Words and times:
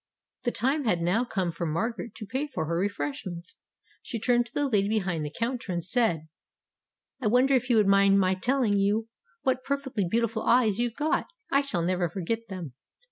The 0.45 0.51
time 0.51 0.85
had 0.85 0.99
now 1.03 1.23
come 1.23 1.51
for 1.51 1.67
Margaret 1.67 2.15
to 2.15 2.25
pay 2.25 2.47
for 2.47 2.65
her 2.65 2.75
refreshments; 2.75 3.57
she 4.01 4.17
turned 4.19 4.47
to 4.47 4.51
the 4.51 4.67
lady 4.67 4.89
be 4.89 4.97
hind 4.97 5.23
the 5.23 5.29
counter 5.29 5.71
and 5.71 5.83
said: 5.85 6.27
"I 7.21 7.27
wonder 7.27 7.53
if 7.53 7.69
you 7.69 7.77
would 7.77 7.85
mind 7.85 8.19
my 8.19 8.33
telling 8.33 8.79
you 8.79 9.09
what 9.43 9.63
perfectly 9.63 10.07
beautiful 10.09 10.41
eyes 10.41 10.79
you've 10.79 10.95
got; 10.95 11.27
I 11.51 11.61
shall 11.61 11.83
never 11.83 12.09
for 12.09 12.21
get 12.21 12.47
them." 12.47 12.73